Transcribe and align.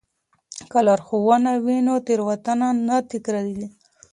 که 0.71 0.79
لارښوونه 0.85 1.51
وي 1.65 1.77
نو 1.87 1.95
تېروتنه 2.05 2.67
نه 2.87 2.97
تکراریږي. 3.11 3.67